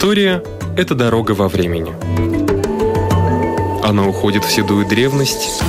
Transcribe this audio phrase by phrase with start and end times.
[0.00, 0.44] История–
[0.76, 1.92] это дорога во времени.
[3.82, 5.60] Она уходит в седую древность,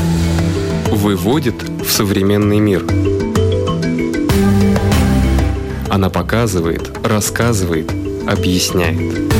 [0.92, 2.86] выводит в современный мир.
[5.90, 7.92] Она показывает, рассказывает,
[8.28, 9.32] объясняет.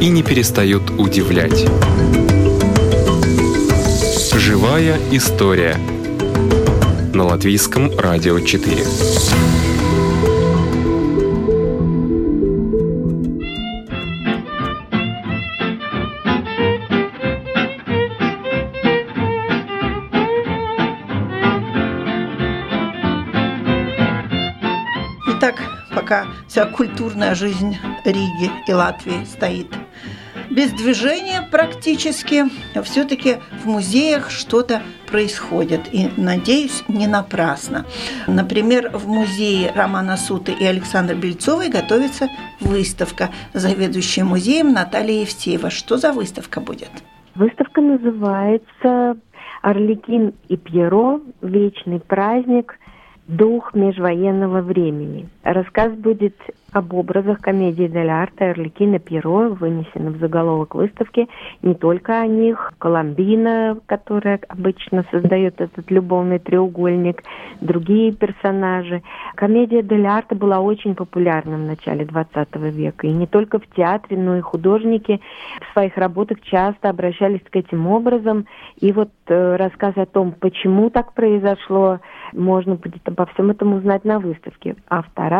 [0.00, 1.66] И не перестает удивлять.
[4.34, 5.76] Живая история
[7.12, 9.67] на латвийском радио 4.
[26.58, 29.68] Вся культурная жизнь Риги и Латвии стоит
[30.50, 32.46] без движения практически,
[32.82, 35.82] все-таки в музеях что-то происходит.
[35.92, 37.84] И, надеюсь, не напрасно.
[38.26, 42.26] Например, в музее Романа Суты и Александра Бельцовой готовится
[42.60, 43.28] выставка.
[43.52, 45.70] Заведующая музеем Наталья Евсеева.
[45.70, 46.90] Что за выставка будет?
[47.36, 49.16] Выставка называется
[49.62, 51.20] «Орликин и Пьеро.
[51.40, 52.80] Вечный праздник.
[53.28, 55.28] Дух межвоенного времени».
[55.50, 56.34] Рассказ будет
[56.72, 61.26] об образах комедии Дель Арта Эрликина Пьеро, вынесено в заголовок выставки,
[61.62, 67.22] не только о них, Коломбина, которая обычно создает этот любовный треугольник,
[67.62, 69.02] другие персонажи.
[69.36, 74.18] Комедия Дель Арта была очень популярна в начале XX века, и не только в театре,
[74.18, 75.22] но и художники
[75.62, 78.44] в своих работах часто обращались к этим образом,
[78.76, 82.00] и вот э, рассказ о том, почему так произошло,
[82.34, 84.76] можно будет обо всем этом узнать на выставке.
[84.88, 85.37] А вторая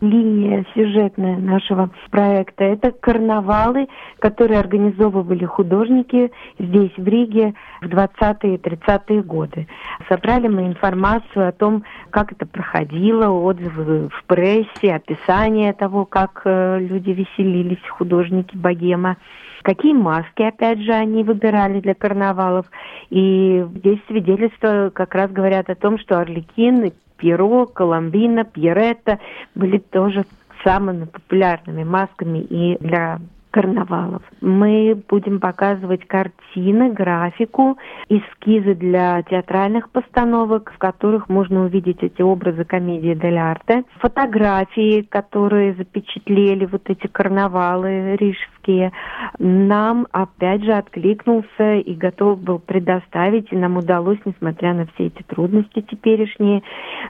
[0.00, 2.64] линия сюжетная нашего проекта.
[2.64, 3.88] Это карнавалы,
[4.20, 9.66] которые организовывали художники здесь, в Риге, в 20-е и 30-е годы.
[10.08, 16.78] Собрали мы информацию о том, как это проходило, отзывы в прессе, описание того, как э,
[16.80, 19.16] люди веселились, художники богема
[19.62, 22.64] какие маски, опять же, они выбирали для карнавалов.
[23.10, 29.18] И здесь свидетельства как раз говорят о том, что Орликин Пьеро, Коломбина, Пьеретта
[29.54, 30.24] были тоже
[30.64, 34.22] самыми популярными масками и для карнавалов.
[34.40, 37.78] Мы будем показывать картины, графику,
[38.08, 45.74] эскизы для театральных постановок, в которых можно увидеть эти образы комедии дель арте, фотографии, которые
[45.74, 48.92] запечатлели вот эти карнавалы рижские.
[49.38, 55.22] Нам, опять же, откликнулся и готов был предоставить, и нам удалось, несмотря на все эти
[55.22, 56.62] трудности теперешние,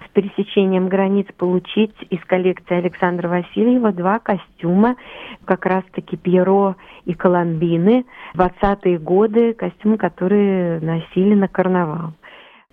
[0.06, 4.97] с пересечением границ получить из коллекции Александра Васильева два костюма,
[5.44, 12.12] как раз-таки Пьеро и Коломбины, 20-е годы, костюмы, которые носили на карнавал.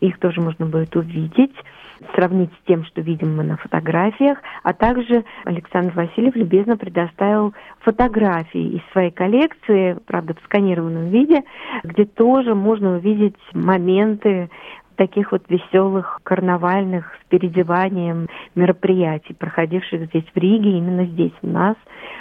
[0.02, 1.56] Их тоже можно будет увидеть,
[2.14, 8.76] сравнить с тем, что видим мы на фотографиях, а также Александр Васильев любезно предоставил фотографии
[8.76, 11.44] из своей коллекции, правда, в сканированном виде,
[11.84, 14.50] где тоже можно увидеть моменты
[14.96, 21.76] таких вот веселых карнавальных с переодеванием мероприятий, проходивших здесь в Риге, именно здесь у нас,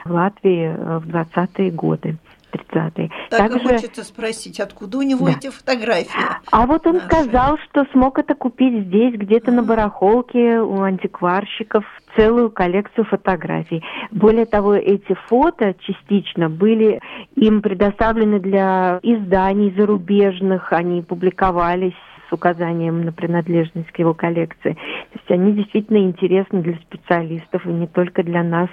[0.04, 2.18] в Латвии э, в 20-е годы.
[2.54, 3.10] 30-е.
[3.30, 3.58] Так Также...
[3.58, 5.32] хочется спросить, откуда у него да.
[5.32, 6.20] эти фотографии?
[6.50, 7.06] А вот он наши?
[7.06, 9.54] сказал, что смог это купить здесь, где-то mm.
[9.54, 11.84] на барахолке у антикварщиков,
[12.16, 13.82] целую коллекцию фотографий.
[14.10, 17.00] Более того, эти фото частично были
[17.34, 21.94] им предоставлены для изданий зарубежных, они публиковались
[22.28, 24.72] с указанием на принадлежность к его коллекции.
[24.72, 28.68] То есть они действительно интересны для специалистов и не только для нас,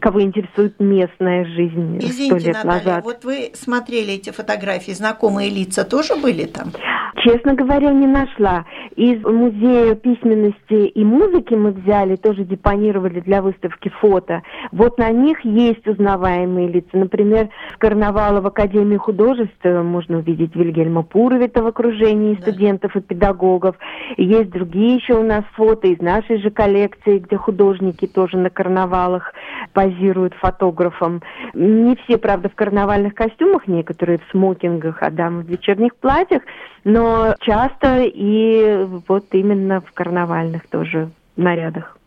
[0.00, 3.04] кого интересует местная жизнь сто лет Наталья, назад.
[3.04, 6.68] вот вы смотрели эти фотографии, знакомые лица тоже были там?
[7.16, 8.64] Честно говоря, не нашла.
[8.96, 14.42] Из музея письменности и музыки мы взяли, тоже депонировали для выставки фото.
[14.70, 16.90] Вот на них есть узнаваемые лица.
[16.92, 22.42] Например, с карнавала в Академии художеств можно увидеть Вильгельма Пуровита в окружении да.
[22.42, 23.76] студентов и педагогов.
[24.18, 29.32] Есть другие еще у нас фото из нашей же коллекции, где художники тоже на карнавалах
[29.72, 31.22] позируют фотографам.
[31.54, 36.42] Не все, правда, в карнавальных костюмах, некоторые в смокингах, а дамы в вечерних платьях,
[36.84, 41.98] но часто и вот именно в карнавальных тоже нарядах.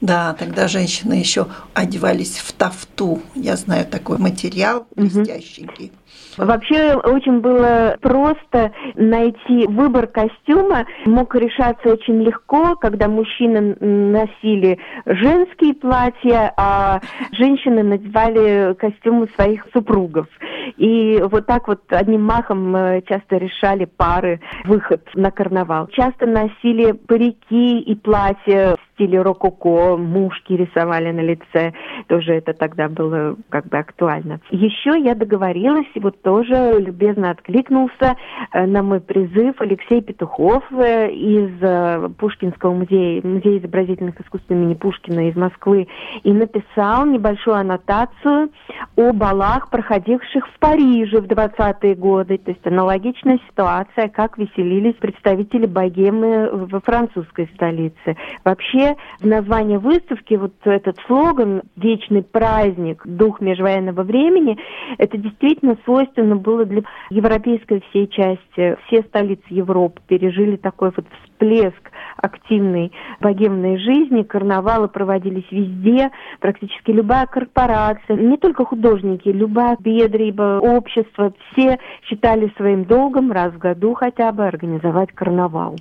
[0.00, 3.22] Да, тогда женщины еще одевались в тафту.
[3.34, 5.92] Я знаю такой материал блестященький.
[6.36, 10.86] Вообще очень было просто найти выбор костюма.
[11.04, 17.00] Мог решаться очень легко, когда мужчины носили женские платья, а
[17.32, 20.28] женщины надевали костюмы своих супругов.
[20.76, 22.74] И вот так вот одним махом
[23.08, 25.88] часто решали пары выход на карнавал.
[25.88, 31.72] Часто носили парики и платья в стиле рококо, мушки рисовали на лице,
[32.06, 34.40] тоже это тогда было как бы актуально.
[34.50, 38.16] Еще я договорилась, вот тоже любезно откликнулся
[38.52, 44.74] э, на мой призыв Алексей Петухов э, из э, Пушкинского музея, музея изобразительных искусств имени
[44.74, 45.88] Пушкина из Москвы,
[46.22, 48.50] и написал небольшую аннотацию
[48.96, 55.66] о балах, проходивших в Париже в 20-е годы, то есть аналогичная ситуация, как веселились представители
[55.66, 58.16] богемы во французской столице.
[58.44, 64.58] Вообще, название выставки, вот этот слоган «Вечный праздник, дух межвоенного времени»,
[64.98, 68.76] это действительно свойственно было для европейской всей части.
[68.86, 74.22] Все столицы Европы пережили такой вот всплеск активной богемной жизни.
[74.22, 82.84] Карнавалы проводились везде, практически любая корпорация, не только художники, любая бедриба, общество, все считали своим
[82.84, 85.76] долгом раз в году хотя бы организовать карнавал.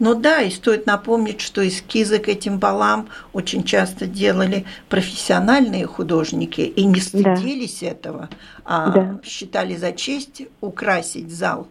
[0.00, 6.62] Ну да, и стоит напомнить, что эскизы к этим балам очень часто делали профессиональные художники
[6.62, 7.86] и не стыдились да.
[7.86, 8.28] этого,
[8.64, 9.20] а да.
[9.22, 11.68] считали за честь украсить зал.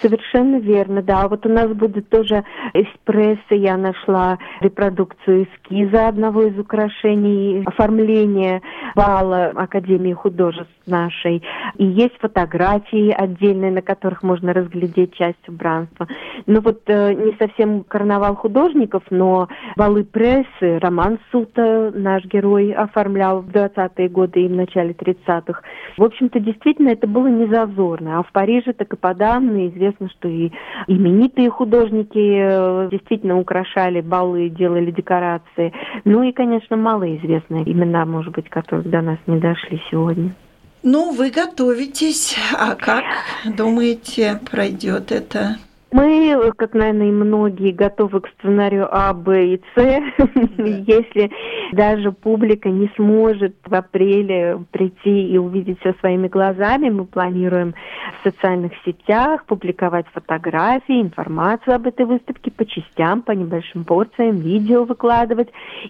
[0.00, 1.28] Совершенно верно, да.
[1.28, 8.62] Вот у нас будет тоже из прессы, я нашла репродукцию эскиза одного из украшений оформления
[8.94, 11.42] бала Академии художеств нашей.
[11.76, 16.08] И есть фотографии отдельные, на которых можно разглядеть часть убранства.
[16.46, 23.42] Ну вот э, не совсем карнавал художников, но балы прессы, Роман Сута, наш герой, оформлял
[23.42, 25.62] в 20-е годы и в начале 30-х.
[25.96, 27.50] В общем-то, действительно, это было не.
[27.50, 30.50] А в Париже так и подавно известно, что и
[30.86, 35.72] именитые художники э, действительно украшали балы, делали декорации.
[36.04, 40.34] Ну и, конечно, малоизвестные имена, может быть, которые до нас не дошли сегодня.
[40.82, 42.36] Ну, вы готовитесь.
[42.58, 43.04] А как
[43.44, 45.56] думаете, пройдет это?
[45.92, 50.02] Мы, как, наверное, и многие, готовы к сценарию А, Б и С.
[50.58, 51.30] Если
[51.72, 57.74] даже публика не сможет в апреле прийти и увидеть все своими глазами, мы планируем
[58.20, 64.84] в социальных сетях публиковать фотографии, информацию об этой выставке по частям, по небольшим порциям, видео
[64.84, 65.48] выкладывать.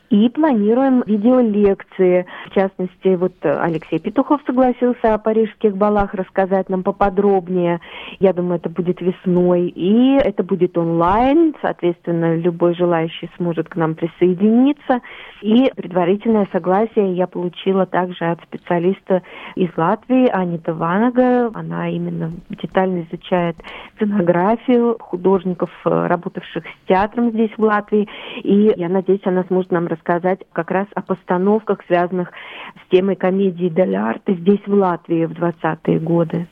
[0.09, 2.25] И планируем видеолекции.
[2.51, 7.81] В частности, вот Алексей Петухов согласился о парижских балах рассказать нам поподробнее.
[8.19, 9.69] Я думаю, это будет весной.
[9.69, 15.01] И и это будет онлайн, соответственно, любой желающий сможет к нам присоединиться.
[15.43, 19.23] И предварительное согласие я получила также от специалиста
[19.57, 21.51] из Латвии, Анита Ванага.
[21.55, 23.57] Она именно детально изучает
[23.97, 28.07] сценографию художников, работавших с театром здесь, в Латвии.
[28.45, 32.31] И я надеюсь, она сможет нам рассказать как раз о постановках, связанных
[32.77, 36.47] с темой комедии «Дель арте» здесь, в Латвии, в 20-е годы.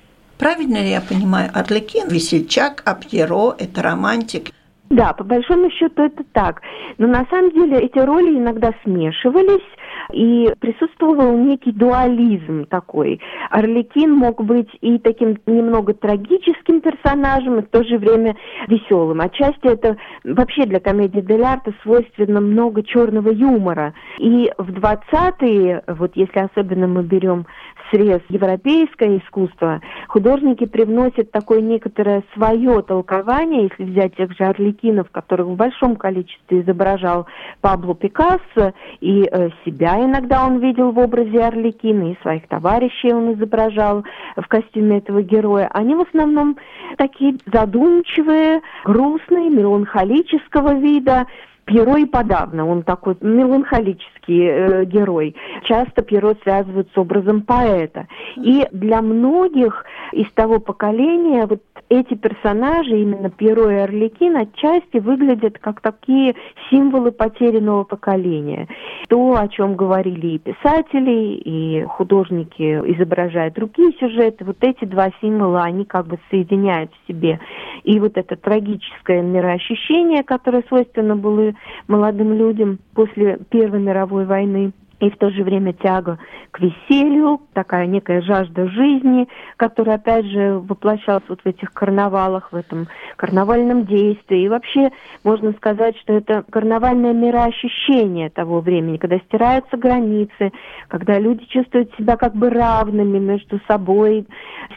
[0.48, 4.50] Правильно ли я понимаю, Арлекин, весельчак, а Пьеро– это романтик?
[4.90, 6.62] Да, по большому счету это так.
[6.96, 9.64] Но на самом деле эти роли иногда смешивались,
[10.12, 13.20] и присутствовал некий дуализм такой.
[13.50, 18.36] Орликин мог быть и таким немного трагическим персонажем, и в то же время
[18.68, 19.20] веселым.
[19.20, 23.94] Отчасти это вообще для комедии Дель Арта свойственно много черного юмора.
[24.18, 27.46] И в 20-е, вот если особенно мы берем
[27.90, 34.44] срез европейское искусство, художники привносят такое некоторое свое толкование, если взять тех же
[34.78, 37.26] Орликинов, которых в большом количестве изображал
[37.60, 43.34] Пабло Пикассо, и э, себя иногда он видел в образе Орликина, и своих товарищей он
[43.34, 44.04] изображал
[44.36, 45.68] в костюме этого героя.
[45.72, 46.56] Они в основном
[46.96, 51.26] такие задумчивые, грустные, меланхолического вида,
[51.68, 55.36] Пьеро и подавно, он такой меланхолический э, герой.
[55.64, 58.08] Часто Пьеро связывают с образом поэта.
[58.36, 61.60] И для многих из того поколения вот
[61.90, 66.34] эти персонажи, именно Пьеро и Орликин, отчасти выглядят как такие
[66.70, 68.66] символы потерянного поколения.
[69.08, 75.64] То, о чем говорили и писатели, и художники изображают другие сюжеты, вот эти два символа,
[75.64, 77.40] они как бы соединяют в себе
[77.84, 81.54] и вот это трагическое мироощущение, которое свойственно было
[81.86, 86.18] молодым людям после Первой мировой войны и в то же время тяга
[86.50, 92.56] к веселью, такая некая жажда жизни, которая, опять же, воплощалась вот в этих карнавалах, в
[92.56, 94.42] этом карнавальном действии.
[94.42, 94.90] И вообще
[95.24, 100.52] можно сказать, что это карнавальное мироощущение того времени, когда стираются границы,
[100.88, 104.26] когда люди чувствуют себя как бы равными между собой,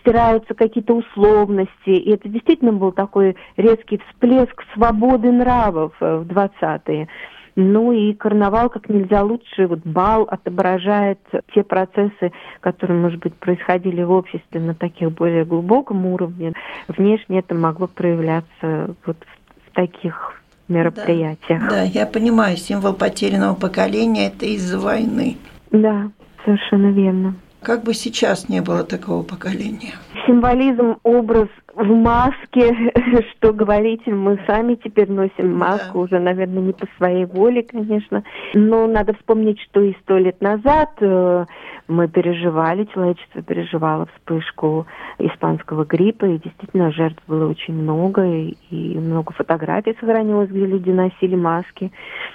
[0.01, 1.89] стираются какие-то условности.
[1.89, 7.07] И это действительно был такой резкий всплеск свободы нравов в 20-е.
[7.63, 11.19] Ну и карнавал как нельзя лучше, вот бал отображает
[11.53, 16.53] те процессы, которые, может быть, происходили в обществе на таких более глубоком уровне.
[16.87, 19.17] Внешне это могло проявляться вот
[19.67, 21.61] в таких мероприятиях.
[21.63, 25.37] Да, да, я понимаю, символ потерянного поколения– это из-за войны.
[25.69, 26.09] Да,
[26.43, 27.35] совершенно верно.
[27.61, 29.93] Как бы сейчас не было такого поколения.
[30.25, 32.91] Символизм, образ в маске,
[33.31, 35.99] что говорить, мы сами теперь носим маску, да.
[35.99, 38.23] уже, наверное, не по своей воле, конечно.
[38.53, 41.45] Но надо вспомнить, что и сто лет назад э,
[41.87, 44.87] мы переживали, человечество переживало вспышку
[45.19, 50.89] испанского гриппа, и действительно жертв было очень много, и, и много фотографий сохранилось, где люди
[50.89, 51.91] носили маски.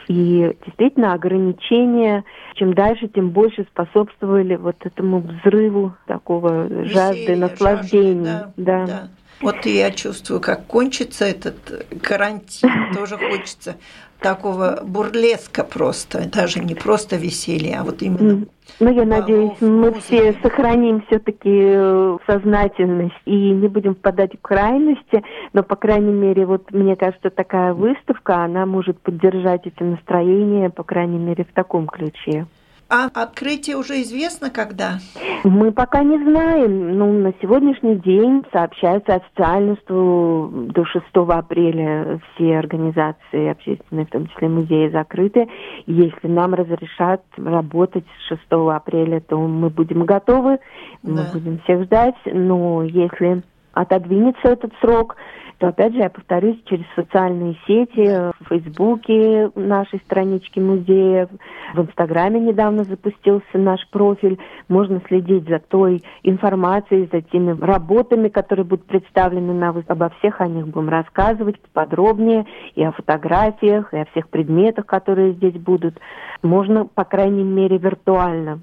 [0.08, 2.24] И действительно ограничения,
[2.54, 8.24] чем дальше, тем больше способствовали вот этому взрыву такого Веселье, жажды, наслаждения.
[8.24, 8.86] Жажды, да, да.
[8.86, 9.08] да.
[9.40, 12.70] Вот и я чувствую, как кончится этот карантин.
[12.94, 13.76] Тоже хочется
[14.20, 18.46] такого бурлеска просто, даже не просто веселья, а вот именно.
[18.80, 25.22] Ну, я надеюсь, мы все сохраним все-таки э, сознательность и не будем впадать в крайности,
[25.52, 30.82] но, по крайней мере, вот мне кажется, такая выставка, она может поддержать эти настроения, по
[30.82, 32.46] крайней мере, в таком ключе.
[32.88, 34.98] А открытие уже известно когда?
[35.42, 36.96] Мы пока не знаем.
[36.96, 44.28] Ну, на сегодняшний день сообщается официально, что до 6 апреля все организации общественные, в том
[44.28, 45.48] числе музеи, закрыты.
[45.86, 50.58] Если нам разрешат работать с 6 апреля, то мы будем готовы,
[51.02, 51.10] да.
[51.12, 52.14] мы будем всех ждать.
[52.24, 55.16] Но если отодвинется этот срок,
[55.58, 61.28] то, опять же, я повторюсь, через социальные сети, в Фейсбуке нашей странички музея,
[61.74, 64.38] в Инстаграме недавно запустился наш профиль.
[64.68, 70.46] Можно следить за той информацией, за теми работами, которые будут представлены на Обо всех о
[70.46, 75.98] них будем рассказывать подробнее, и о фотографиях, и о всех предметах, которые здесь будут.
[76.42, 78.60] Можно, по крайней мере, виртуально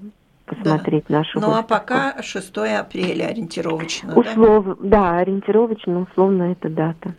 [0.54, 1.18] посмотреть да.
[1.18, 1.74] нашу Ну выставку.
[1.74, 4.66] а пока 6 апреля ориентировочно, Услов...
[4.66, 4.74] да?
[4.80, 7.14] Да, ориентировочно, условно, это дата.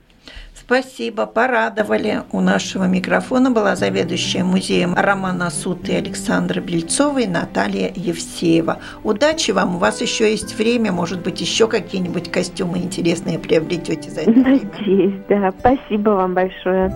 [0.56, 2.24] Спасибо, порадовали.
[2.32, 8.80] У нашего микрофона была заведующая музеем Романа Суд и Александра Бельцова и Наталья Евсеева.
[9.04, 14.22] Удачи вам, у вас еще есть время, может быть, еще какие-нибудь костюмы интересные приобретете за
[14.22, 14.62] это время.
[14.64, 15.54] Надеюсь, да.
[15.60, 16.92] Спасибо вам большое.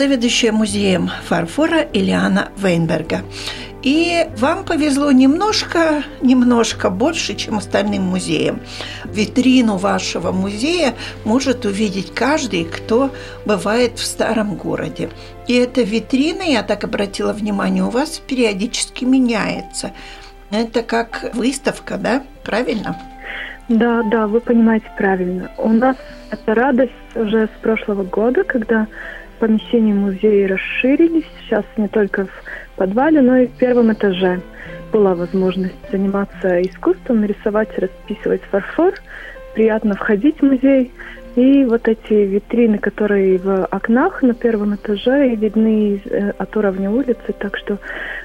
[0.00, 3.20] Заведующая музеем фарфора Ильяна Вейнберга.
[3.82, 8.60] И вам повезло немножко, немножко больше, чем остальным музеям.
[9.04, 10.94] Витрину вашего музея
[11.26, 13.10] может увидеть каждый, кто
[13.44, 15.10] бывает в старом городе.
[15.46, 19.92] И эта витрина, я так обратила внимание, у вас периодически меняется.
[20.50, 22.22] Это как выставка, да?
[22.42, 22.96] Правильно?
[23.68, 25.50] Да, да, вы понимаете правильно.
[25.58, 25.96] У нас
[26.30, 28.86] это радость уже с прошлого года, когда
[29.38, 31.24] помещения музея расширились.
[31.40, 34.40] Сейчас не только в подвале, но и в первом этаже
[34.92, 38.94] была возможность заниматься искусством, рисовать, расписывать фарфор.
[39.54, 40.92] Приятно входить в музей.
[41.36, 47.34] И вот эти витрины, которые в окнах на первом этаже видны э, от уровня улицы.
[47.38, 47.78] Так что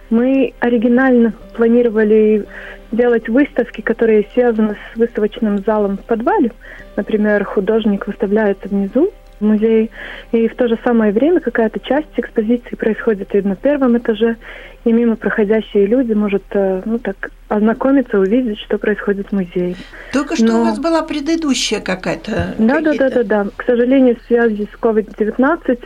[0.10, 2.46] мы оригинально планировали
[2.92, 6.52] делать выставки, которые связаны с выставочным залом в подвале.
[6.96, 9.90] Например, художник выставляется внизу, в музее.
[10.32, 14.38] И в то же самое время какая-то часть экспозиции происходит и на первом этаже,
[14.84, 19.76] и мимо проходящие люди могут э, ну, так, ознакомиться, увидеть, что происходит в музее.
[20.14, 20.62] Только что Но...
[20.62, 22.56] у вас была предыдущая какая-то.
[22.58, 23.48] Да, да, да, да, да.
[23.56, 25.80] К сожалению, в связи с COVID-19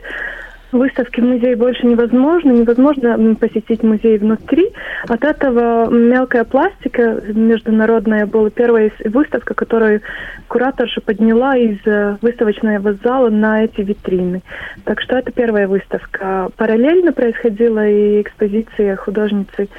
[0.71, 4.69] Выставки в музее больше невозможно, невозможно посетить музей внутри.
[5.07, 10.01] От этого мелкая пластика международная была первая выставка, которую
[10.47, 14.43] кураторша подняла из э, выставочного зала на эти витрины.
[14.85, 16.49] Так что это первая выставка.
[16.55, 19.69] Параллельно происходила и экспозиция художницы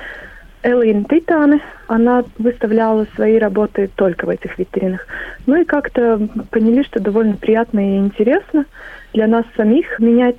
[0.65, 1.61] Эллин Титаны.
[1.87, 5.07] Она выставляла свои работы только в этих витринах.
[5.47, 6.21] Ну и как-то
[6.51, 8.65] поняли, что довольно приятно и интересно
[9.13, 10.37] для нас самих менять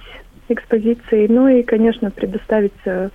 [0.53, 1.27] экспозиции.
[1.27, 3.09] Ну и, конечно, предоставить э,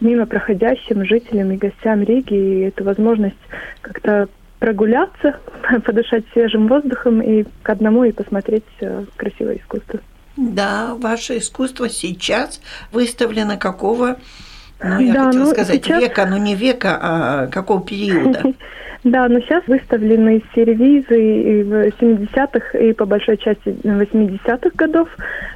[0.00, 3.36] мимо проходящим жителям и гостям Риги эту возможность
[3.80, 4.28] как-то
[4.58, 5.38] прогуляться,
[5.84, 10.00] подышать свежим воздухом и к одному и посмотреть э, красивое искусство.
[10.36, 12.60] Да, ваше искусство сейчас
[12.92, 14.18] выставлено какого,
[14.82, 16.00] ну, я да, хотела ну, сказать, сейчас...
[16.00, 18.42] века, но не века, а какого периода?
[19.04, 25.08] Да, но сейчас выставлены сервизы в 70-х и по большой части 80-х годов,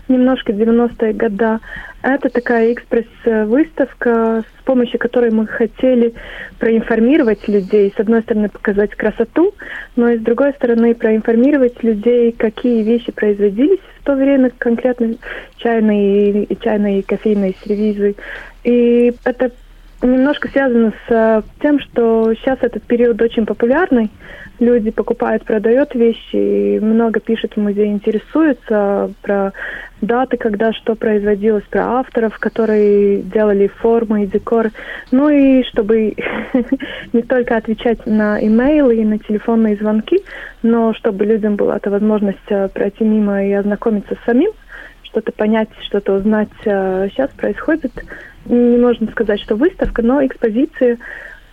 [0.09, 1.59] немножко 90-е года.
[2.03, 6.15] Это такая экспресс-выставка, с помощью которой мы хотели
[6.59, 9.55] проинформировать людей, с одной стороны показать красоту,
[9.97, 15.15] но и с другой стороны проинформировать людей, какие вещи производились в то время, конкретно
[15.59, 18.17] чайные чайные и кофейные сервизы.
[18.65, 19.51] И это
[20.03, 24.11] немножко связано с э, тем, что сейчас этот период очень популярный.
[24.59, 29.53] Люди покупают, продают вещи, и много пишут в музее, интересуются про
[30.01, 34.71] даты, когда что производилось, про авторов, которые делали формы и декор.
[35.11, 36.15] Ну и чтобы
[37.13, 40.23] не только отвечать на имейлы и на телефонные звонки,
[40.63, 44.53] но чтобы людям была эта возможность э, пройти мимо и ознакомиться с самим,
[45.13, 47.93] что-то понять, что-то узнать сейчас э, происходит
[48.47, 50.99] не можно сказать, что выставка, но экспозиции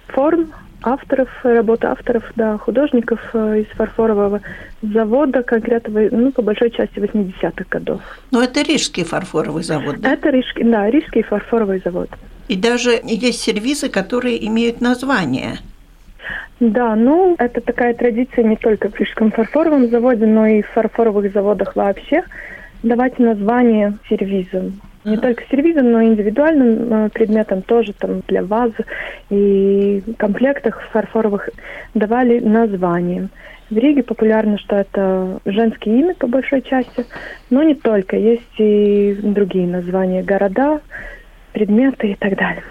[0.07, 0.51] форм
[0.81, 4.41] авторов, работы авторов, да, художников э, из фарфорового
[4.81, 8.01] завода, конкретно, ну, по большой части 80-х годов.
[8.31, 10.13] Но это Рижский фарфоровый завод, да?
[10.13, 12.09] Это Рижский, да, Рижский фарфоровый завод.
[12.47, 15.57] И даже есть сервизы, которые имеют название.
[16.59, 21.31] Да, ну, это такая традиция не только в Рижском фарфоровом заводе, но и в фарфоровых
[21.33, 22.23] заводах вообще
[22.83, 24.79] давать название сервизам.
[25.05, 28.71] Не только сервизом, но и индивидуальным э, предметом тоже там для ваз
[29.29, 31.49] и комплектах фарфоровых
[31.93, 33.29] давали название.
[33.69, 37.05] В Риге популярно, что это женские имя по большой части,
[37.49, 38.17] но не только.
[38.17, 40.81] Есть и другие названия города,
[41.53, 42.63] предметы и так далее.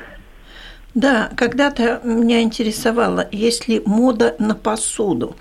[0.95, 5.37] Да, когда-то меня интересовало, есть ли мода на посуду.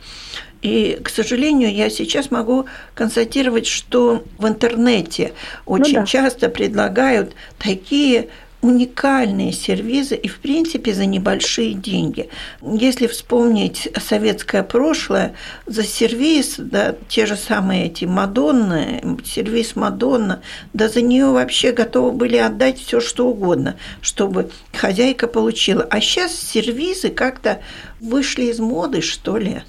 [0.68, 5.32] И, к сожалению, я сейчас могу констатировать, что в интернете
[5.66, 6.06] очень ну да.
[6.06, 8.28] часто предлагают такие
[8.62, 12.30] уникальные сервизы и, в принципе, за небольшие деньги.
[12.62, 15.36] Если вспомнить советское прошлое,
[15.68, 20.42] за сервиз, да, те же самые эти Мадонны, сервис Мадонна,
[20.74, 25.88] да за нее вообще готовы были отдать все что угодно, чтобы хозяйка получила.
[25.90, 27.62] А сейчас сервизы как-то
[28.02, 29.62] вышли из моды, что ли?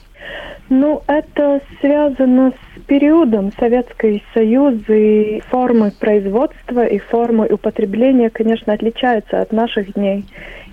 [0.70, 9.40] Ну, это связано с периодом Советский Союз и формы производства и формы употребления, конечно, отличаются
[9.40, 10.26] от наших дней.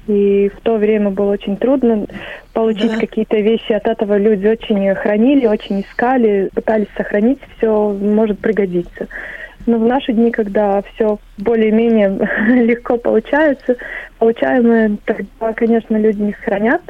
[0.08, 2.06] И в то время было очень трудно
[2.54, 3.00] получить да.
[3.00, 3.72] какие-то вещи.
[3.72, 9.08] От этого люди очень хранили, очень искали, пытались сохранить все, может пригодиться.
[9.65, 12.20] Но в наши дни, когда все более-менее
[12.65, 13.76] легко получается,
[14.20, 16.82] получаемое тогда, конечно, люди не хранят,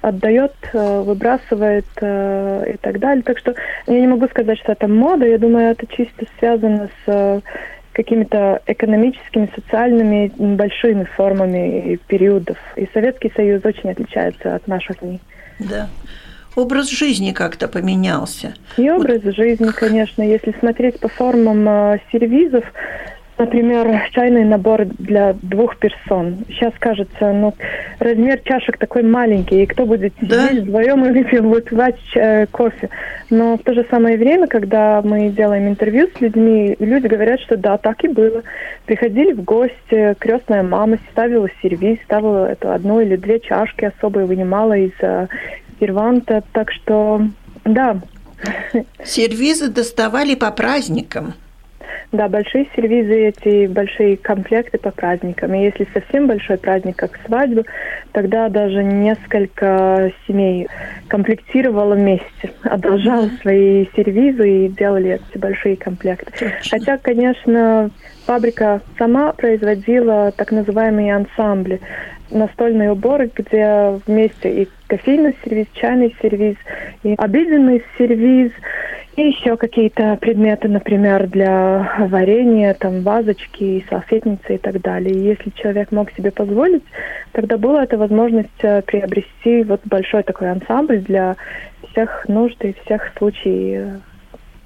[0.00, 3.22] отдает, э, выбрасывает э, и так далее.
[3.22, 3.54] Так что
[3.86, 5.26] я не могу сказать, что это мода.
[5.26, 7.40] Я думаю, это чисто связано с э,
[7.92, 12.58] какими-то экономическими, социальными большими формами периодов.
[12.76, 15.20] И Советский Союз очень отличается от наших дней.
[15.58, 15.88] Да.
[16.56, 18.54] Образ жизни как-то поменялся.
[18.76, 19.34] И образ вот.
[19.34, 20.22] жизни, конечно.
[20.22, 22.64] Если смотреть по формам э, сервизов,
[23.38, 26.38] Например, чайный набор для двух персон.
[26.48, 27.54] Сейчас кажется, ну,
[28.00, 30.48] размер чашек такой маленький, и кто будет да?
[30.48, 32.90] сидеть вдвоем и выпивать э, кофе.
[33.30, 37.56] Но в то же самое время, когда мы делаем интервью с людьми, люди говорят, что
[37.56, 38.42] да, так и было.
[38.86, 44.76] Приходили в гости, крестная мама ставила сервис, ставила это одну или две чашки особые, вынимала
[44.76, 45.28] из э,
[45.80, 46.42] серванта.
[46.52, 47.22] Так что,
[47.64, 48.00] да.
[49.04, 51.34] Сервизы доставали по праздникам.
[52.10, 55.52] Да, большие сервизы, эти большие комплекты по праздникам.
[55.52, 57.64] И если совсем большой праздник, как свадьба,
[58.12, 60.68] тогда даже несколько семей
[61.08, 66.32] комплектировало вместе, одолжало свои сервизы и делали эти большие комплекты.
[66.32, 66.70] Точно.
[66.70, 67.90] Хотя, конечно,
[68.24, 71.80] фабрика сама производила так называемые ансамбли
[72.30, 76.56] настольные уборы, где вместе и кофейный сервиз, чайный сервиз,
[77.04, 78.50] и обеденный сервиз,
[79.16, 85.14] и еще какие-то предметы, например, для варенья, там вазочки, салфетницы и так далее.
[85.14, 86.84] И если человек мог себе позволить,
[87.32, 91.36] тогда была эта возможность э, приобрести вот большой такой ансамбль для
[91.90, 94.00] всех нужд и всех случаев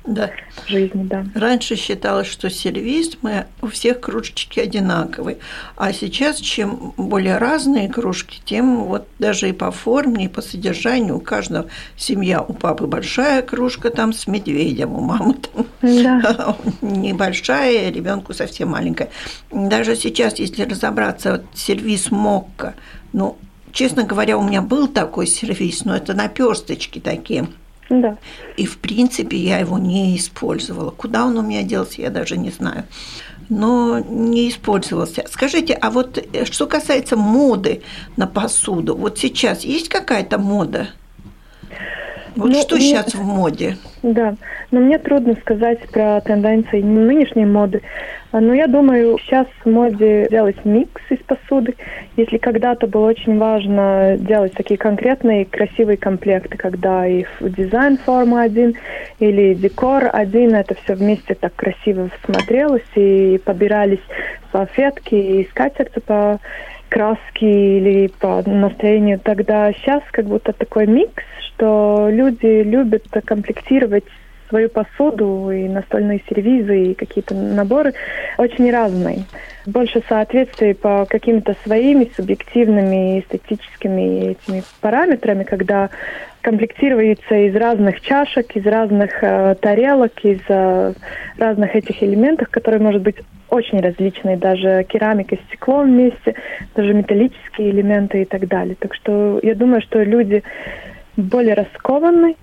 [0.05, 0.31] да.
[0.67, 1.25] жизни, да.
[1.35, 5.39] Раньше считалось, что сервис мы у всех кружечки одинаковые,
[5.77, 11.17] а сейчас чем более разные кружки, тем вот даже и по форме, и по содержанию
[11.17, 16.57] у каждого семья у папы большая кружка там с медведем, у мамы там да.
[16.81, 19.11] небольшая, ребенку совсем маленькая.
[19.51, 22.75] Даже сейчас, если разобраться, вот сервис Мокко,
[23.13, 23.37] ну
[23.73, 27.49] честно говоря, у меня был такой сервис, но это наперсточки такие–
[28.01, 28.17] да.
[28.57, 30.91] И, в принципе, я его не использовала.
[30.91, 32.85] Куда он у меня делся, я даже не знаю.
[33.49, 35.25] Но не использовался.
[35.31, 37.83] Скажите, а вот э, что касается моды
[38.17, 40.89] на посуду, вот сейчас есть какая-то мода?
[42.37, 43.77] Вот ну, что мне, сейчас в моде?
[44.03, 44.35] Да,
[44.71, 47.83] но мне трудно сказать про тенденции нынешней моды.
[48.33, 51.75] Но я думаю, сейчас в моде делать микс из посуды.
[52.17, 58.75] Если когда-то было очень важно делать такие конкретные красивые комплекты, когда и дизайн форма один,
[59.19, 64.01] или декор один, это все вместе так красиво смотрелось, и подбирались
[64.51, 66.41] салфетки и скатерти по
[66.93, 74.05] краски или по настроению, тогда сейчас как будто такой микс, что люди любят комплектировать
[74.53, 77.95] свою посуду и настольные сервизы и какие-то наборы
[78.37, 79.25] очень разные.
[79.65, 85.89] Больше соответствий по какими-то своими субъективными эстетическими этими параметрами, когда
[86.43, 90.93] комплектируется из разных чашек, из разных э, тарелок, из э,
[91.39, 93.17] разных этих элементов, которые, может быть,
[93.49, 96.35] очень различные, даже керамика, стекло вместе,
[96.75, 98.77] даже металлические элементы и так далее.
[98.79, 100.43] Так что я думаю, что люди
[101.17, 102.37] более раскованны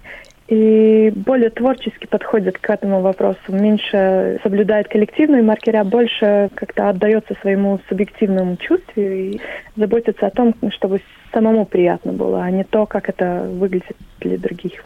[0.49, 7.35] и более творчески подходят к этому вопросу, меньше соблюдает коллективные маркеры, а больше как-то отдается
[7.41, 9.39] своему субъективному чувству и
[9.75, 14.83] заботится о том, чтобы самому приятно было, а не то, как это выглядит для других.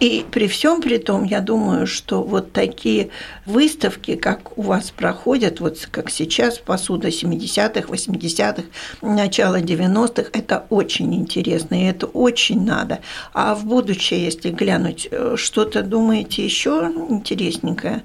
[0.00, 3.10] И при всем при том, я думаю, что вот такие
[3.46, 8.64] выставки, как у вас проходят, вот как сейчас, посуда 70-х, 80-х,
[9.00, 13.00] начало 90-х, это очень интересно, и это очень надо.
[13.32, 18.02] А в будущее, если глянуть, э, что-то думаете еще интересненькое?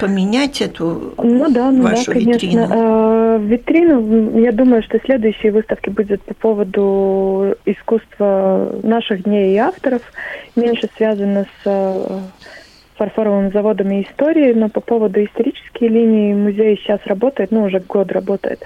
[0.00, 2.68] Поменять эту ну, да, ну, вашу да, витрину?
[2.68, 3.38] Конечно.
[3.40, 10.02] Витрину, я думаю, что следующие выставки будут по поводу искусства наших дней и авторов,
[10.56, 12.18] меньше связано с э,
[12.96, 18.12] фарфоровым заводом и историей, но по поводу исторической линии музей сейчас работает, ну, уже год
[18.12, 18.60] работает,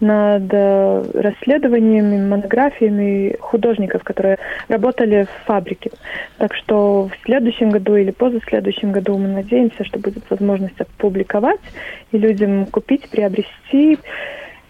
[0.00, 5.90] над э, расследованиями, монографиями художников, которые работали в фабрике.
[6.38, 11.60] Так что в следующем году или позаследующем году мы надеемся, что будет возможность опубликовать
[12.12, 13.98] и людям купить, приобрести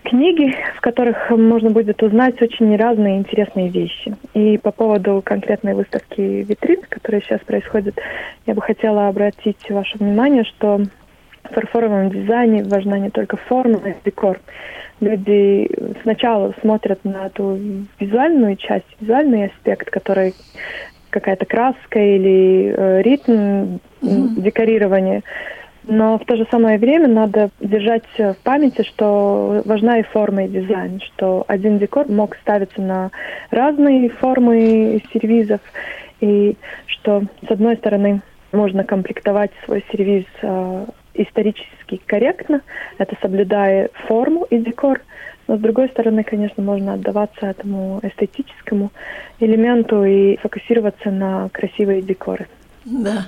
[0.02, 4.14] книги, в которых можно будет узнать очень разные интересные вещи.
[4.34, 7.98] И по поводу конкретной выставки витрин, которая сейчас происходит,
[8.46, 10.80] я бы хотела обратить ваше внимание, что
[11.44, 14.40] в фарфоровом дизайне важна не только форма, но и декор.
[15.00, 15.68] Люди
[16.02, 17.58] сначала смотрят на эту
[17.98, 20.34] визуальную часть, визуальный аспект, который
[21.10, 24.40] какая-то краска или э, ритм mm-hmm.
[24.40, 25.22] декорирования.
[25.84, 30.48] Но в то же самое время надо держать в памяти, что важна и форма, и
[30.48, 33.10] дизайн, что один декор мог ставиться на
[33.50, 35.60] разные формы сервизов,
[36.20, 42.60] и что, с одной стороны, можно комплектовать свой сервиз э, исторически корректно,
[42.98, 45.00] это соблюдая форму и декор,
[45.48, 48.92] но с другой стороны, конечно, можно отдаваться этому эстетическому
[49.40, 52.46] элементу и фокусироваться на красивые декоры.
[52.84, 53.26] Да.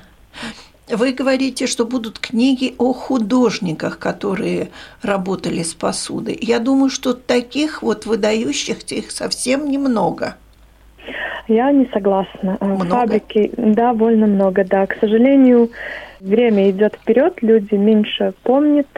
[0.88, 4.68] Вы говорите, что будут книги о художниках, которые
[5.03, 6.38] работали с посудой.
[6.40, 10.37] Я думаю, что таких вот выдающихся их совсем немного.
[11.49, 12.59] Я не согласна.
[12.61, 12.90] Э, много?
[12.90, 14.87] Фабрики довольно много, да.
[14.87, 15.70] К сожалению,
[16.20, 18.88] время идет вперед, люди меньше помнят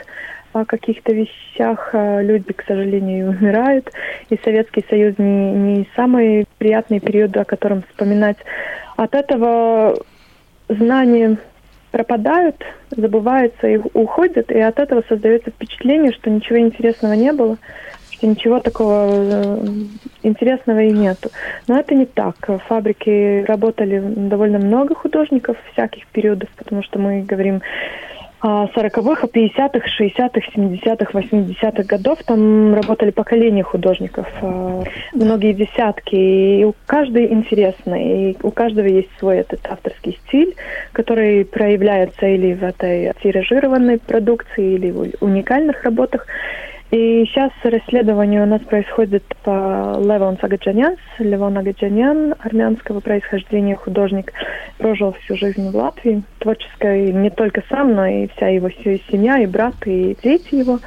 [0.52, 3.92] о каких-то вещах, э, люди, к сожалению, умирают.
[4.30, 8.38] И Советский Союз не, не самый приятный период, о котором вспоминать.
[8.96, 9.96] От этого
[10.68, 11.38] знания
[11.96, 12.56] пропадают,
[12.90, 17.56] забываются и уходят, и от этого создается впечатление, что ничего интересного не было,
[18.10, 19.66] что ничего такого э,
[20.22, 21.30] интересного и нету.
[21.68, 22.36] Но это не так.
[22.46, 27.62] В фабрике работали довольно много художников всяких периодов, потому что мы говорим
[28.42, 34.82] 40-х, 50-х, 60-х, 70-х, 80-х годов там работали поколения художников, а,
[35.14, 36.14] многие десятки,
[36.60, 40.54] и у каждой интересно, и у каждого есть свой этот авторский стиль,
[40.92, 46.26] который проявляется или в этой тиражированной продукции, или в уникальных работах.
[46.92, 50.96] И сейчас расследование у нас происходит по Левон Сагаджанян.
[51.18, 54.32] Левон Агаджанян, армянского происхождения художник,
[54.78, 56.22] прожил всю жизнь в Латвии.
[56.38, 60.78] Творческая не только сам, но и вся его семья, и брат, и дети его.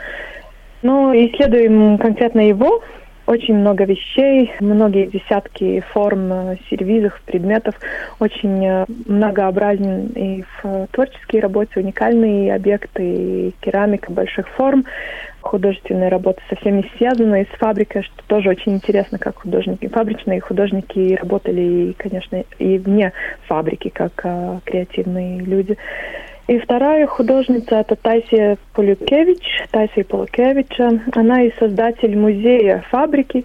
[0.84, 2.82] Но исследуем конкретно его,
[3.30, 7.76] очень много вещей, многие десятки форм, сервизов, предметов,
[8.20, 14.86] очень э, многообразен и в творческие работы, уникальные объекты, и керамика больших форм,
[15.42, 21.16] художественные работы со всеми связаны с фабрикой, что тоже очень интересно, как художники, фабричные художники
[21.16, 23.14] работали, и, конечно, и вне
[23.48, 25.78] фабрики, как а, креативные люди.
[26.50, 31.00] И вторая художница это Тайсия Полюкевич, Тайсия Полюкевича.
[31.14, 33.44] Она и создатель музея фабрики.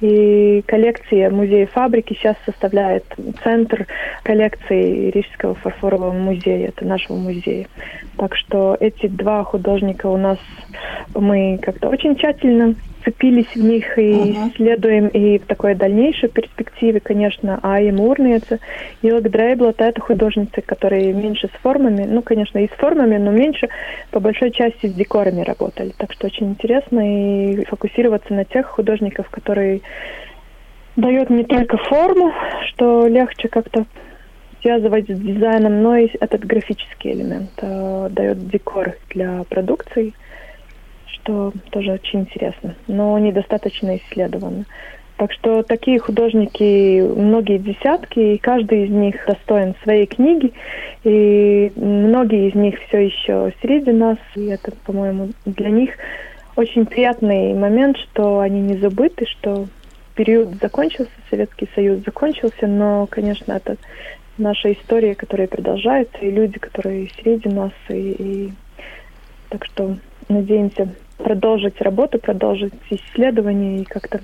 [0.00, 3.04] И коллекция музея фабрики сейчас составляет
[3.44, 3.86] центр
[4.22, 7.68] коллекции Рижского фарфорового музея, это нашего музея.
[8.16, 10.38] Так что эти два художника у нас,
[11.14, 14.50] мы как-то очень тщательно вцепились в них и uh-huh.
[14.50, 18.58] исследуем и в такой дальнейшей перспективе, конечно, Айя Мурница,
[19.02, 23.68] Илг Дрейблот, это художницы, которые меньше с формами, ну, конечно, и с формами, но меньше,
[24.10, 25.92] по большой части с декорами работали.
[25.96, 29.80] Так что очень интересно и фокусироваться на тех художников, которые
[30.96, 32.32] дают не только форму,
[32.68, 33.86] что легче как-то
[34.60, 40.12] связывать с дизайном, но и этот графический элемент э, дает декор для продукции
[41.22, 44.64] что тоже очень интересно, но недостаточно исследовано.
[45.16, 50.52] Так что такие художники, многие десятки, и каждый из них достоин своей книги,
[51.04, 55.90] и многие из них все еще среди нас, и это, по-моему, для них
[56.56, 59.66] очень приятный момент, что они не забыты, что
[60.14, 63.76] период закончился, Советский Союз закончился, но, конечно, это
[64.38, 68.52] наша история, которая продолжается, и люди, которые среди нас, и, и
[69.50, 69.96] так что
[70.28, 70.88] надеемся
[71.22, 74.20] продолжить работу, продолжить исследования и как-то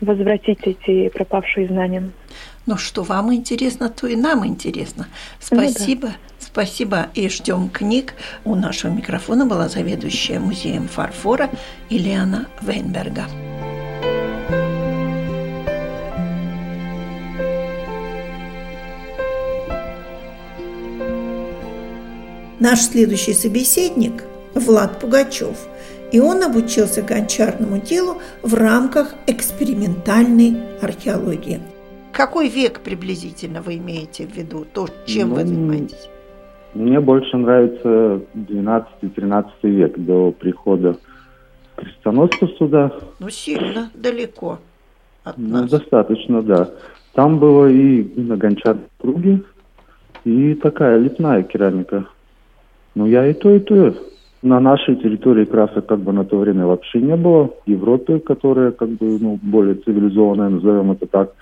[0.00, 2.10] возвратить эти пропавшие знания.
[2.66, 5.06] Ну, что вам интересно, то и нам интересно.
[5.38, 6.06] Спасибо.
[6.06, 6.16] Ну, да.
[6.38, 8.14] Спасибо и ждем книг.
[8.44, 11.50] У нашего микрофона была заведующая музеем фарфора
[11.90, 13.24] Ильяна Вейнберга.
[22.60, 25.56] Наш следующий собеседник– Влад Пугачев–
[26.14, 31.58] и он обучился гончарному делу в рамках экспериментальной археологии.
[32.12, 36.08] Какой век приблизительно вы имеете в виду, то, чем ну, вы занимаетесь?
[36.72, 40.96] Мне больше нравится 12-13 век до прихода
[41.74, 42.92] крестоносцев сюда.
[43.18, 44.60] Ну, сильно далеко
[45.24, 45.68] от ну, нас.
[45.68, 46.70] Достаточно, да.
[47.14, 49.42] Там было и на гончарной круге,
[50.22, 52.06] и такая лепная керамика.
[52.94, 53.96] Ну, я и то, и то
[54.44, 57.48] на нашей территории красок как бы на то время вообще не было.
[57.64, 61.34] В Европе, которая как бы ну, более цивилизованная, назовем это так,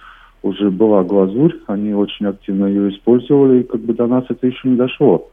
[0.43, 4.69] уже была глазурь, они очень активно ее использовали, и как бы до нас это еще
[4.69, 5.29] не дошло.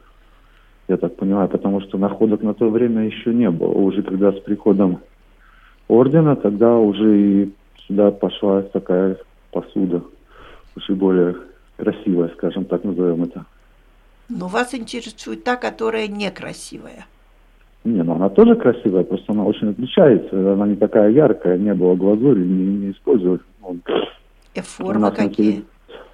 [0.88, 3.68] Я так понимаю, потому что находок на то время еще не было.
[3.68, 4.98] Уже когда с приходом
[5.86, 7.52] ордена, тогда уже и
[7.86, 9.16] сюда пошла такая
[9.52, 10.02] посуда,
[10.76, 11.36] уже более
[11.76, 13.46] красивая, скажем так, назовем это.
[14.28, 17.06] Но вас интересует та, которая некрасивая.
[17.82, 20.52] Не, ну она тоже красивая, просто она очень отличается.
[20.52, 23.40] Она не такая яркая, не было глазури, не, не использовали.
[23.62, 23.78] Ну,
[24.54, 25.64] И формы какие?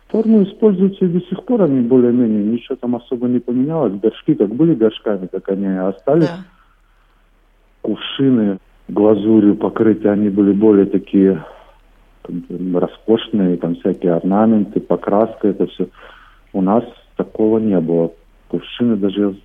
[0.09, 4.00] Формы используются и до сих пор, они более-менее, ничего там особо не поменялось.
[4.00, 6.29] Горшки как были горшками, так они и остались.
[6.29, 6.44] Да.
[7.83, 11.44] Кувшины глазурью покрыты, они были более такие
[12.48, 15.88] роскошные, там всякие орнаменты, покраска, это все.
[16.52, 16.85] У нас
[17.16, 18.12] такого не было.
[18.48, 19.37] Кувшины даже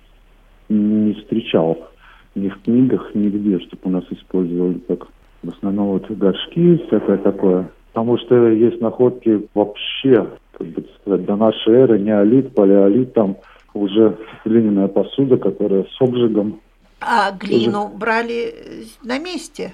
[0.68, 1.91] не встречал
[2.34, 5.06] ни в книгах, нигде, чтобы у нас использовали так.
[5.42, 7.70] В основном вот горшки, всякое такое.
[7.92, 13.36] Потому что есть находки вообще, как бы сказать, до нашей эры, неолит, палеолит, там
[13.74, 16.60] уже глиняная посуда, которая с обжигом.
[17.00, 17.96] А глину уже...
[17.96, 18.54] брали
[19.02, 19.72] на месте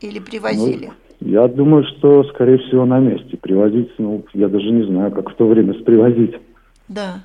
[0.00, 0.92] или привозили?
[1.20, 3.36] Ну, я думаю, что, скорее всего, на месте.
[3.36, 6.36] Привозить, ну, я даже не знаю, как в то время привозить.
[6.86, 7.20] Да.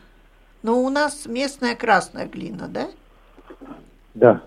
[0.64, 2.88] Но у нас местная красная глина, да?
[4.16, 4.42] Да.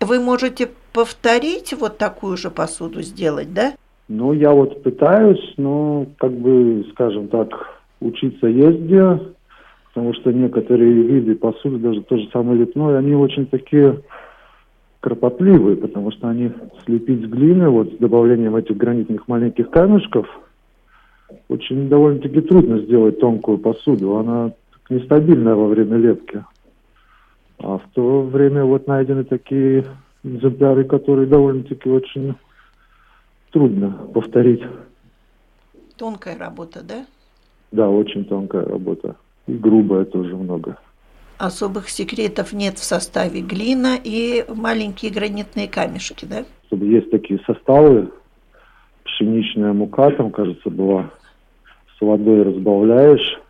[0.00, 3.74] Вы можете повторить вот такую же посуду сделать, да?
[4.08, 7.48] Ну, я вот пытаюсь, но, как бы, скажем так,
[8.00, 9.20] учиться где,
[9.88, 14.00] потому что некоторые виды посуды, даже то же самое лепное, они очень такие
[15.00, 16.50] кропотливые, потому что они
[16.84, 20.26] слепить с глины, вот с добавлением этих гранитных маленьких камешков,
[21.48, 24.16] очень довольно-таки трудно сделать тонкую посуду.
[24.16, 24.52] Она
[24.88, 26.44] нестабильная во время лепки.
[27.62, 29.84] А в то время вот найдены такие
[30.24, 32.34] экземпляры, которые довольно-таки очень
[33.52, 34.62] трудно повторить.
[35.96, 37.06] Тонкая работа, да?
[37.70, 39.16] Да, очень тонкая работа.
[39.46, 40.78] И грубая тоже много.
[41.38, 46.44] Особых секретов нет в составе глина и маленькие гранитные камешки, да?
[46.70, 48.10] Есть такие составы.
[49.04, 51.10] Пшеничная мука, там, кажется, была.
[51.96, 53.40] С водой разбавляешь.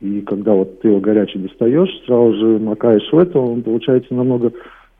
[0.00, 4.52] И когда вот ты его горячий достаешь, сразу же макаешь в это, он получается намного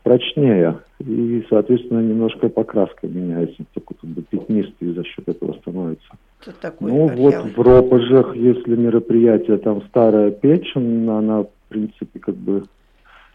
[0.03, 0.79] прочнее.
[0.99, 3.63] И, соответственно, немножко покраска меняется.
[3.75, 6.09] Такой как бы пятнистый за счет этого становится.
[6.41, 12.35] Что такое ну, вот в Ропожах, если мероприятие, там старая печь, она, в принципе, как
[12.35, 12.65] бы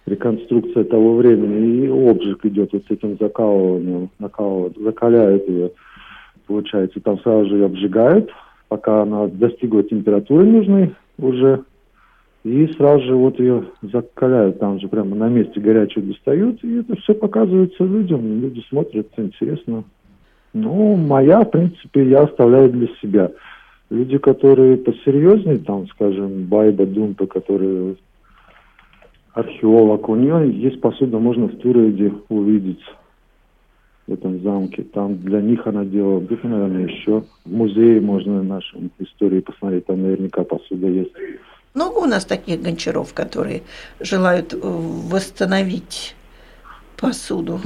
[0.05, 5.71] реконструкция того времени, и обжиг идет вот с этим закалыванием, накалывают, закаляют ее.
[6.45, 8.29] Получается, там сразу же ее обжигают,
[8.67, 11.63] пока она достигла температуры нужной уже,
[12.43, 16.95] и сразу же вот ее закаляют, там же прямо на месте горячую достают, и это
[17.01, 19.83] все показывается людям, люди смотрят, интересно.
[20.53, 23.31] Ну, моя, в принципе, я оставляю для себя.
[23.89, 27.97] Люди, которые посерьезнее, там, скажем, Байба Думпа, который
[29.33, 32.81] археолог, у нее есть посуда, можно в Туреде увидеть
[34.07, 34.83] в этом замке.
[34.83, 37.23] Там для них она делала, где-то, наверное, еще.
[37.45, 41.11] В музее можно нашей истории посмотреть, там наверняка посуда есть.
[41.73, 43.63] Много у нас таких гончаров, которые
[43.99, 46.15] желают восстановить
[46.97, 47.59] посуду?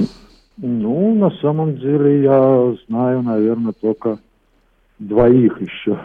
[0.56, 4.18] Ну, на самом деле я знаю, наверное, только
[4.98, 5.98] двоих еще.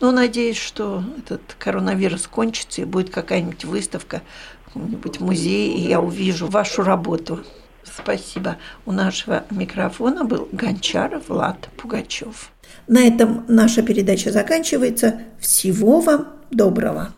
[0.00, 4.22] Ну, надеюсь, что этот коронавирус кончится и будет какая-нибудь выставка
[4.62, 7.40] в каком-нибудь музее, и я увижу вашу работу.
[7.94, 8.56] Спасибо.
[8.86, 12.50] У нашего микрофона был Гончаров Влад Пугачев.
[12.86, 15.20] На этом наша передача заканчивается.
[15.38, 17.12] Всего вам доброго.